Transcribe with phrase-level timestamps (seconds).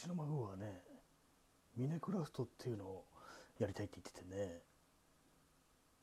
[0.00, 0.80] ちの孫はね
[1.76, 3.04] ミネクラフトっていうのを
[3.58, 4.62] やりたいって言っててね。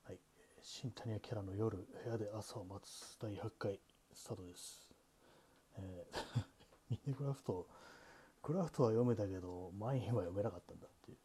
[0.07, 0.17] はい。
[0.61, 3.79] 新谷キャラの夜部屋で朝を待つ第8回
[4.13, 4.89] スタートです。
[5.77, 6.45] えー
[6.89, 7.67] ミネクラフト
[8.41, 11.17] クラフトは読めたけどマインは読めなかったんだっていう。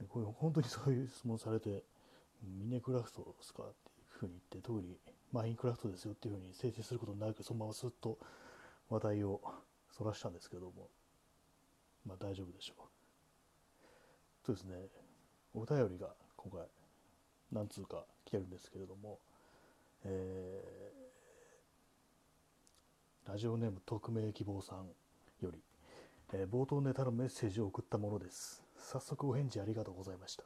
[0.00, 1.84] でこれ本当にそういう質問されて
[2.42, 4.98] ミネクラフトですかっていうふうに言って特に
[5.30, 8.18] マインクラフトですよっていうふうに制定することなくそのまますっと
[8.88, 9.40] 話題を
[9.90, 10.88] そらしたんですけども。
[12.06, 12.82] まあ大丈夫でしょう。
[14.44, 14.74] そうですね。
[15.54, 16.62] お便りが今回
[17.52, 19.18] 何通か来てるんですけれども
[20.04, 24.88] えーラジオネーム匿名希望さん
[25.40, 25.62] より、
[26.32, 28.62] えー冒頭ネタのメッセージを送ったものです。
[28.76, 30.44] 早速お返事ありがとうございました。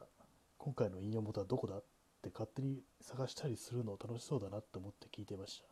[0.59, 1.83] 今回の引用元はどこだっ
[2.21, 5.63] て勝手に探したりするの楽しそうだなって思って聞いてまし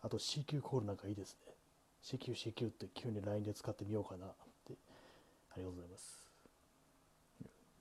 [0.00, 0.06] た。
[0.06, 1.52] あと CQ コールなんかいいですね。
[2.02, 4.26] CQ、CQ って急に LINE で使ってみようかな、
[5.54, 6.22] ありがとうございます。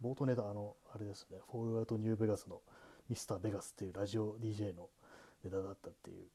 [0.02, 2.62] 冒頭ネタ、あの、あれですね、フォールアウトニューベガスの
[3.10, 4.90] ミスターベガスっていうラジオ DJ の
[5.44, 6.28] ネタだったっていう、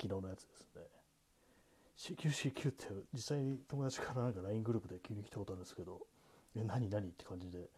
[0.00, 0.82] 昨日のやつですね。
[1.96, 6.06] CQ、CQ って実際に友達からなんか LINE グループで急に来たことあるんですけど、
[6.56, 7.68] え、何何って感じで、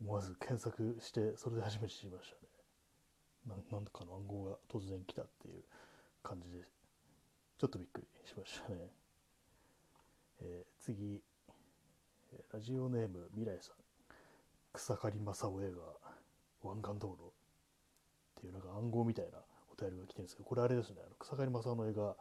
[0.00, 2.44] 思わず検索して、それで初めて知りましたね。
[3.46, 5.64] なんなんかの暗号が突然来たっていう
[6.22, 6.64] 感じで
[7.58, 8.90] ちょっとびっくりしましたね。
[10.40, 11.22] えー次、
[12.54, 13.74] ラジオネーム未来さん。
[14.72, 17.32] 草刈正雄映画湾岸道路
[18.38, 19.38] っていうなんか暗号みたいな
[19.72, 22.14] お便りが来てるんですけど、これあれですね、あの草刈正雄の映画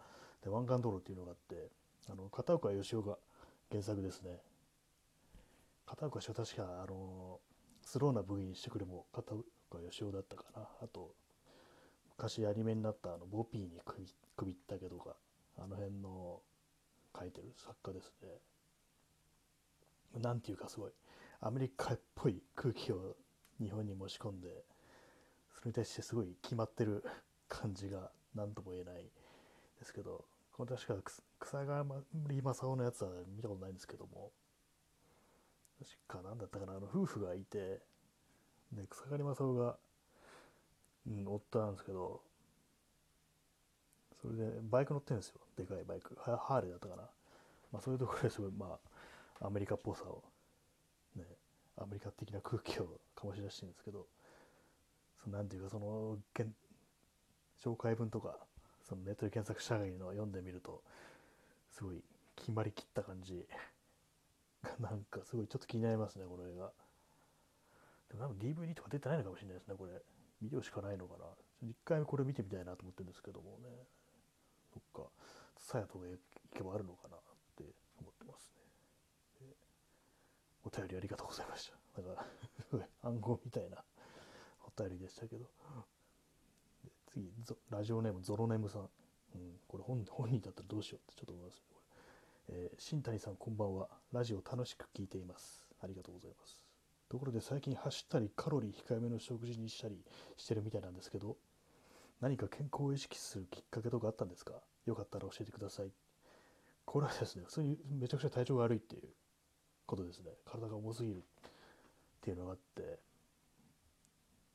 [0.44, 1.70] で湾岸道路っていうのがあって、
[2.10, 3.20] あの片岡義雄が
[3.70, 4.40] 原作ですね。
[5.86, 7.40] 片岡義雄確か、あの
[7.84, 10.68] スローな部位にしてくれも片岡義雄だったかな。
[10.82, 11.14] あと、
[12.10, 15.16] 昔アニメになったあのボピーに首首ったけとか
[15.60, 16.42] あの辺の
[17.16, 18.30] 書いてる作家ですね
[20.20, 20.92] なんていうかすごい
[21.42, 23.16] アメリカっぽい空気を
[23.62, 24.50] 日本に持ち込んで
[25.54, 27.04] それに対してすごい決まってる
[27.48, 29.04] 感じが何とも言えない
[29.80, 30.26] ですけど
[30.56, 31.84] これ確か草草刈
[32.42, 34.32] 正雄のやつは見たことないんですけども
[36.08, 37.82] 確か何だったかなあの夫婦がいて
[38.72, 39.78] で草刈正雄が
[41.08, 42.22] うん、夫なんですけど、
[44.22, 45.42] それでバイク乗ってるんですよ。
[45.58, 46.18] でかいバイク。
[46.20, 47.04] ハハーレーだったかな。
[47.72, 48.80] まあそういうところですごい、まあ、
[49.44, 50.24] アメリカっぽさを、
[51.16, 51.24] ね、
[51.78, 54.08] アメリカ的な空気を醸し出してるんですけど、
[55.24, 56.18] そのなんていうか、その、
[57.64, 58.38] 紹介文とか、
[58.84, 60.82] そのネットで検索した限りの読んでみると、
[61.72, 62.02] すごい
[62.36, 63.46] 決まりきった感じ
[64.62, 66.72] が、 なんかすごいちょっと気になりますね、この映画。
[68.10, 70.02] でも多分 DVD とか出てないのかもしれないですね、これ。
[70.42, 71.26] 見てほしかないのかな。
[71.62, 73.70] 一回目これ見てみたいなと思ってるんですけどもね。
[74.74, 75.10] どっか、
[75.58, 76.20] さやとか行
[76.54, 77.20] けばあるのかなっ
[77.56, 77.64] て
[78.00, 78.52] 思ってます
[79.42, 79.48] ね。
[79.48, 79.56] で
[80.63, 82.02] お便りありがとうございました。
[82.02, 82.26] なんか、
[82.70, 83.78] すごい暗号みたいな
[84.66, 85.46] お便りでしたけど。
[87.12, 87.32] 次、
[87.70, 88.82] ラジオネームゾロネームさん。
[88.82, 91.62] うん、これ本本人だったらどうしようってちょっと思いますね。
[92.50, 93.88] えー新谷さんこんばんは。
[94.12, 95.66] ラジオ楽しく聞いています。
[95.82, 96.64] ありがとうございます。
[97.10, 100.04] ところで最近走ったりカロリー控えめの食事にしたり
[100.38, 101.38] してるみたいなんですけど
[102.22, 104.54] 何か健康を意識するきっかけとかあったんですか？
[104.86, 105.92] よかったら教えてください
[106.86, 109.04] これはですね普通にめちゃくちゃ体調が悪いっていう
[109.86, 110.32] ことですね。
[110.46, 111.20] 体が重すぎるっ
[112.22, 113.00] ていうのがあって。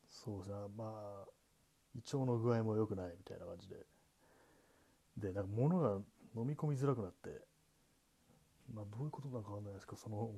[0.09, 0.57] そうですね。
[0.77, 1.29] まあ
[1.95, 3.77] 胃腸の具合も良くないみたいな感じで。
[5.17, 5.99] でなんか物が
[6.37, 7.31] 飲み込みづらくなって。
[8.73, 10.31] まあどういうことなのかわかんないですけどその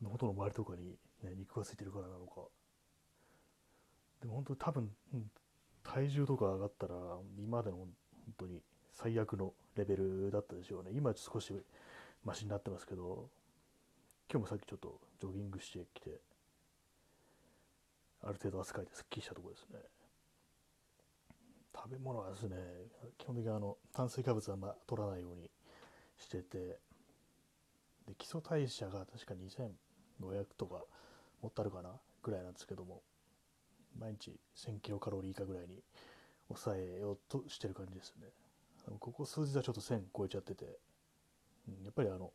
[0.00, 2.42] 喉の周りとかに、ね、肉がついてるからなのか。
[4.20, 5.30] でも本当に多分、うん
[5.84, 6.94] 体重とか上がったら
[7.38, 7.88] 今までの本
[8.36, 8.60] 当に
[8.92, 10.90] 最悪のレベルだったでしょうね。
[10.92, 11.50] 今は少し
[12.24, 13.30] マシになってますけど。
[14.30, 16.20] 今日もさっきちょっとジョギングしてきて
[18.22, 19.78] ある程度汗かいてすっきりしたところですね。
[21.74, 22.56] 食べ物はですね
[23.16, 25.48] 基本的にあの炭水化物はあんま取らないように
[26.18, 26.58] してて
[28.06, 29.34] で基礎代謝が確か
[30.20, 30.84] 2500とか
[31.40, 31.90] もったるかな
[32.22, 33.00] ぐらいなんですけども
[33.98, 35.82] 毎日1000キロカロリー以下ぐらいに
[36.48, 38.26] 抑えようとしてる感じですね。
[38.98, 40.64] ここ数日はちょっと1000超えちゃってて、
[41.68, 42.32] うんやっぱりあの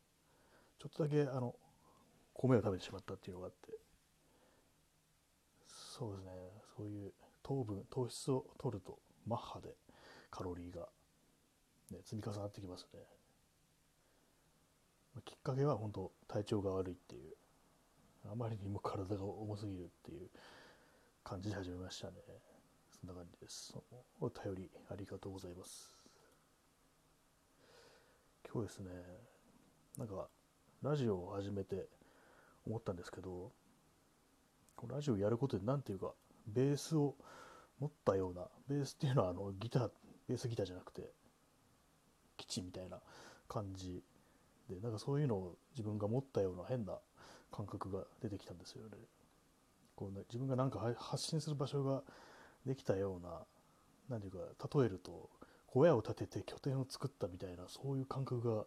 [0.79, 1.55] ちょっとだけあの
[2.47, 3.73] 米を食べてしまったっていうのがあって。
[5.65, 6.31] そうですね。
[6.75, 9.75] そういう糖分糖質を取るとマッハで
[10.29, 10.87] カロリーが、
[11.91, 12.99] ね、積み重なってきますね。
[15.25, 17.35] きっかけは本当体調が悪いっていう
[18.31, 20.29] あまりにも体が重すぎるっていう
[21.23, 22.13] 感じで始めましたね。
[22.99, 23.75] そんな感じです。
[24.19, 25.93] お便りありがとうございます。
[28.51, 28.91] 今日ですね
[29.97, 30.27] なんか
[30.83, 31.87] ラジオを始めて
[32.67, 33.51] 思ったんですけど、
[34.75, 36.13] このラジオをやることで、なんていうか、
[36.47, 37.15] ベースを
[37.79, 39.91] 持ったような、ベースっていうのはあのギター、
[40.27, 41.11] ベースギターじゃなくて、
[42.37, 42.99] 基地みたいな
[43.47, 44.03] 感じ
[44.69, 46.97] で、なんかそういうのを自分が持ったような変な
[47.51, 48.97] 感覚が出てきたんですよね。
[49.95, 52.01] こうね自分がなんか発信する場所が
[52.65, 53.41] できたような、
[54.09, 55.29] 何ていうか、例えると、
[55.67, 58.65] 小屋を建てて拠点を作ったみたいな、そういう感覚が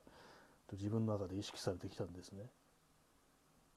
[0.72, 2.46] 自分の中で意識されてきたんですね。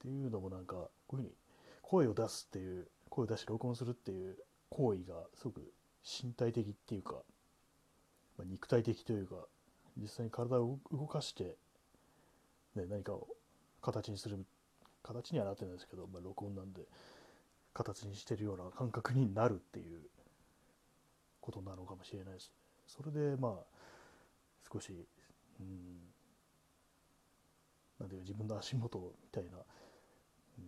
[0.00, 1.34] っていうのもなんか、こういうふうに
[1.82, 4.36] 声を出すっていう、声を出して録音するっていう
[4.70, 5.72] 行為がすごく
[6.04, 7.16] 身体的っていうか、
[8.38, 9.36] まあ、肉体的というか、
[10.00, 11.56] 実際に体を動かして、
[12.74, 13.28] ね、何かを
[13.82, 14.44] 形にする、
[15.02, 16.82] 形にはなってないですけど、まあ、録音なんで、
[17.74, 20.00] 形にしてるような感覚になるっていう
[21.40, 22.52] ことなのかもしれないです。
[22.86, 23.64] それでまあ
[24.72, 24.92] 少し、
[25.60, 26.00] うん、
[27.98, 29.58] なんていう自分の足元みたいな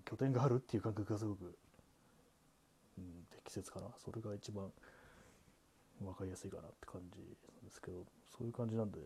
[0.04, 1.56] 拠点があるっていう感覚がすごく、
[2.98, 3.88] うん、適切かな。
[4.04, 4.70] それが一番
[6.00, 8.04] 分かりやすいかなって感じなんですけど、
[8.36, 9.00] そういう感じなんで、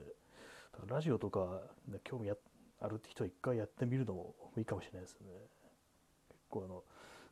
[0.72, 5.26] だからラジオとか、ね、興味あるって人は一回やってみるのもいいかもしれないですね。
[6.28, 6.82] 結構あの、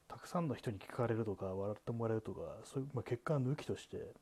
[0.08, 4.12] たくさんの人に聞かれるとか、笑ってもらえるとか、そういう、まあ、結果抜きとして、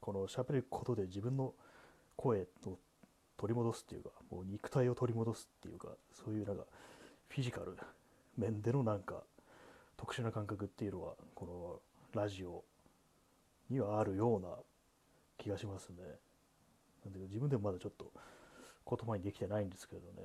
[0.00, 1.54] この喋ることで自分の
[2.16, 2.78] 声を
[3.36, 6.64] 取り戻すっていうか、もう肉体を取り戻すっていうか、そういうなんか、
[7.28, 7.76] フィジカル
[8.38, 9.22] 面でのなんか、
[9.96, 11.82] 特殊な感覚っていうのは、こ
[12.14, 12.64] のラジオ
[13.68, 14.48] にはあるような
[15.36, 15.96] 気がしますね。
[17.04, 18.12] なんで自分でもまだちょっと
[18.88, 20.22] 言葉にできてないんですけどね。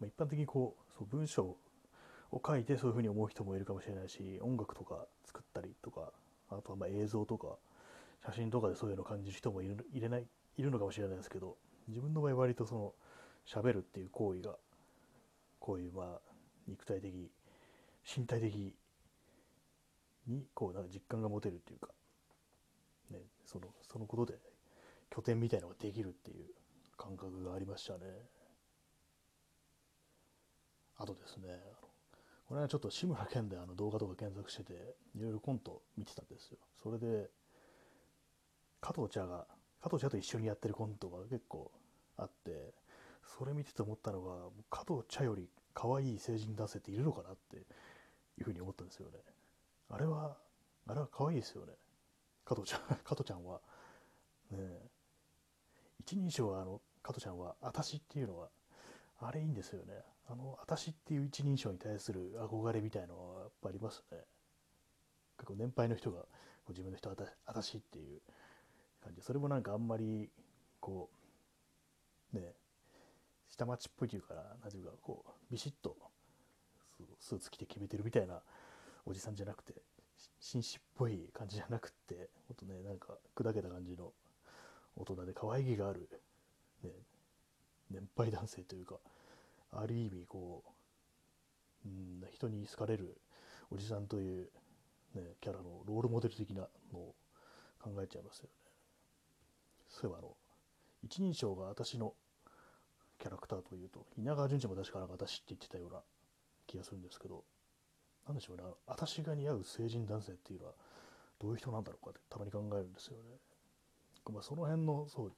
[0.00, 1.56] まあ、一般的にこう、そう文章
[2.30, 6.12] を書いてそういうふうに思う人もいるかもしれないし、音楽とか作ったりとか、
[6.50, 7.56] あとはま映像とか
[8.24, 10.26] 写真とかでそういうのを感じる人もいるいれない
[10.56, 11.56] いるのかもしれないですけど、
[11.88, 12.94] 自分の場合割とその
[13.46, 14.56] 喋るっていう行為が、
[15.58, 16.20] こういうまあ
[16.66, 17.30] 肉体的、
[18.16, 18.74] 身体的
[20.26, 21.88] にこうなんか実感が持てるっていうか、
[23.10, 24.38] ね、そのそのことで
[25.10, 26.46] 拠点みたいなのができるっていう
[26.96, 27.98] 感覚がありましたね。
[30.98, 31.88] あとですね、あの
[32.48, 36.58] これはちょっと志村けんであの動画とか検索してて、いろいろコント見てたんですよ。
[36.82, 37.28] それで、
[38.80, 39.46] 加藤茶が、
[39.82, 41.70] 加藤茶と一緒にやってるコントが結構
[42.16, 42.72] あって、
[43.36, 44.34] それ見てて思ったのが、
[44.70, 47.60] 加藤茶より可愛い成人男性っているのかなってい
[48.40, 49.18] うふうに思ったんですよね。
[49.90, 50.36] あれは、
[50.86, 51.72] あれは可愛いですよね。
[52.44, 53.60] 加藤ちゃん、 加藤ちゃんは。
[54.50, 54.90] ね
[56.00, 58.50] 一人称は、あの、加藤ちゃんは、私っていうのは、
[59.20, 60.02] あれいいんですよね。
[60.26, 64.24] あの、私っていう一人称に対する憧れみたいのはやっぱありますね。
[65.36, 66.24] 結構年配の人が、
[66.70, 67.16] 自分の人は
[67.46, 68.20] 私っていう
[69.02, 70.30] 感じ、それもなんかあんまり、
[70.80, 71.10] こ
[72.32, 72.54] う、ねえ、
[73.48, 75.96] 下町っぽいというか、なんていうか、こう、ビシッと
[77.20, 78.40] スーツ着て決めてるみたいな
[79.06, 79.74] おじさんじゃなくて、
[80.40, 84.12] 紳士っぽい感じじゃなくって、もっとね、なんか砕けた感じの
[84.96, 86.08] 大人で可愛げがある、
[86.82, 86.90] ね、
[87.90, 88.96] 年配男性というか、
[89.72, 90.62] ある意味こ
[91.84, 93.18] う、うん、人に好かれる
[93.70, 94.50] おじさんという、
[95.14, 97.14] ね、キャラのロールモデル的なのを
[97.80, 98.50] 考えちゃいますよね。
[99.88, 100.36] そういえばあの、
[101.02, 102.14] 一人称が私の
[103.18, 106.00] キャラクターというと、稲川淳二も確かなんか私って言ってたような
[106.66, 107.44] 気がするんですけど、
[108.26, 110.72] なんでしょうね、私が似合う成人男性っていうのは
[111.40, 113.22] どういう人なんだろうかってたまに考えるんですよね。
[114.30, 115.32] まあ、その辺のそう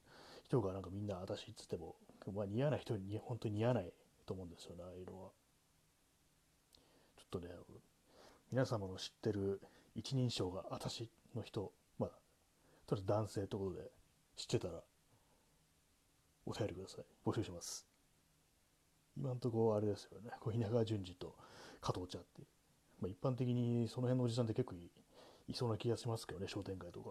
[0.44, 1.94] 人がなんかみんな私っつっても、
[2.34, 3.92] まあ、似合わない人に本当に似合わない
[4.26, 5.30] と思うんですよね、ああいうのは。
[7.16, 7.49] ちょっとね、
[8.50, 9.60] 皆様の知ってる
[9.94, 12.10] 一人称が私の人、まあ、
[12.87, 13.90] とりあえず男性ということで
[14.37, 14.82] 知ってたら、
[16.50, 17.04] お便りください。
[17.25, 17.87] 募集します。
[19.16, 21.37] 今のとこあれですよね、こう稲川淳二と
[21.80, 22.49] 加藤茶っていう。
[23.00, 27.11] まあ、一般的にその辺のおじさんって結構いそうな気がしますけどね、商店街とか。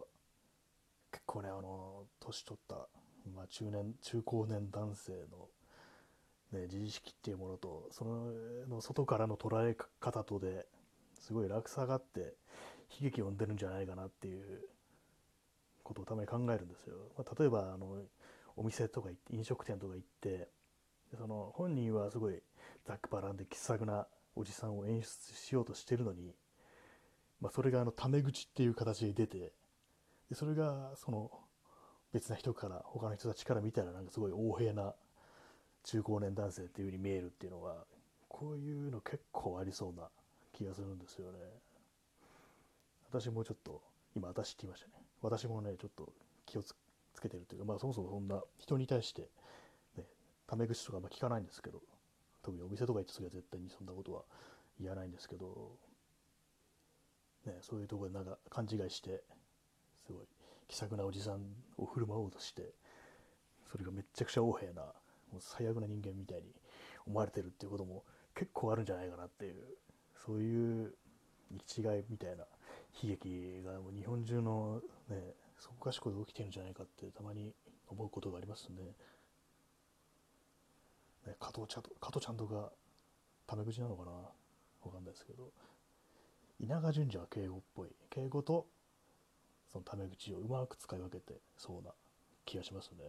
[1.11, 2.87] 結構ね、あの、年取った、
[3.33, 5.49] まあ、中年、中高年男性の
[6.51, 8.31] ね、自意識っていうものと、その
[8.67, 10.67] の外からの捉え方とで
[11.13, 12.35] すごい落差があって、
[12.99, 14.67] 悲劇を生んでるんじゃないかなっていう
[15.83, 16.95] ことをたまに考えるんですよ。
[17.17, 18.01] まあ、例えばあの
[18.59, 20.49] お店とか行って飲食店とか行って
[21.17, 22.35] その本人はすごい
[22.85, 26.33] ざっくばらんで気さくなおじさんを演出しようとしてるのに、
[27.39, 29.53] まあ、それがあのタメ口っていう形で出て
[30.29, 31.31] でそれがその
[32.11, 34.93] 別な人から他の人たちから見たらなんかすごい横柄な
[35.85, 37.85] 中高年男性っていう風に見えるっていうのは
[38.27, 40.09] こういうの結構ありそうな
[40.51, 41.39] 気がするんですよね。
[43.09, 43.81] 私もちょっと
[44.15, 44.93] 今私って言いましたね。
[45.21, 46.11] 私もねちょっと
[46.45, 46.75] 気をつ
[47.21, 49.29] けてるというかまあそもそもそんな人に対して、
[49.97, 50.05] ね、
[50.47, 51.81] タメ口とかあんま聞かないんですけど、
[52.43, 54.23] 特にお店とか行った時は絶対にそんなことは
[54.79, 55.77] 言わないんですけど、
[57.45, 59.23] ね、そういうところでなんか勘違いして、
[60.05, 60.25] すごい
[60.67, 61.41] 気さくなおじさん
[61.77, 62.73] を振る舞おうとして、
[63.71, 66.43] それがめちゃくちゃ横柄な、もう最悪な人間みたいに
[67.05, 68.03] 思われてるっていうことも
[68.35, 69.55] 結構あるんじゃないかなっていう、
[70.25, 70.93] そういう
[71.51, 72.45] 行き違いみたいな
[73.03, 77.53] 悲劇がもう日本中のね、そこかしこで起きてるんじゃないかってたまに
[77.87, 78.81] 思うことがありますね。
[81.27, 82.71] ね加藤ちゃん加藤ちゃんとか
[83.45, 84.11] タメ口なのかな？
[84.11, 85.51] わかんないですけど。
[86.61, 87.89] 稲賀淳二は敬語っぽい。
[88.09, 88.67] 敬語と
[89.71, 91.91] そのタメ口をうまく使い分けてそうな
[92.45, 93.03] 気がしますね、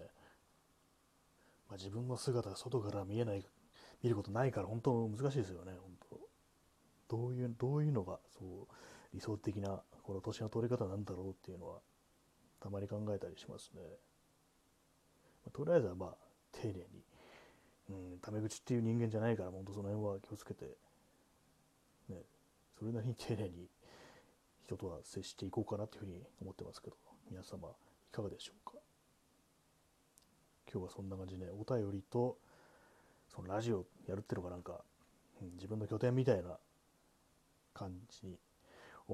[1.69, 3.45] まあ、自分の姿が外から見えない
[4.03, 5.91] 見ることないから本当難しいですよね本
[7.09, 7.17] 当。
[7.17, 8.75] どういうどういうのがそう
[9.15, 11.79] 理想的なこの年の取り方なんだろうっていうのは。
[12.61, 13.81] たまに考えたりしますね、
[15.47, 16.15] ま、とりあえずはまあ
[16.53, 16.85] 丁寧に
[17.91, 20.65] うん、タメ口っていう人間じゃないから、本当その辺は気をつけて、
[22.09, 22.23] ね、
[22.79, 23.67] それなりに丁寧に
[24.65, 26.97] 人とは接していこうかなというふうに思ってますけど、
[27.29, 27.73] 皆様い
[28.13, 28.77] かがでしょうか？
[30.73, 32.39] 今日はそんな感じで、ね、お便りと、
[33.35, 34.85] そのラジオやるっていうのがなんか、
[35.43, 36.59] うん、自分の拠点みたいな
[37.75, 38.39] 感じに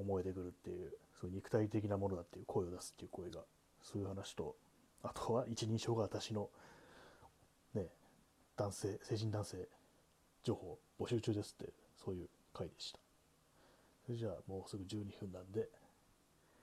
[0.00, 3.40] 思えてくるっていう、そういう肉体的なものだっていう声を出すっていう声が、
[3.82, 4.56] そういう話と、
[5.02, 6.50] あとは一人称が私の、
[7.74, 7.86] ね、
[8.56, 9.68] 男性、成人男性
[10.42, 12.98] 情報募集中ですって、そういう回でした。
[14.04, 15.68] それじゃあもうすぐ12分なんで、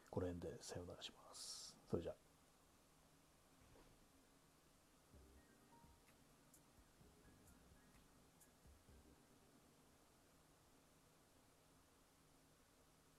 [0.10, 1.75] この辺でさようならします。
[1.90, 2.23] それじゃあ。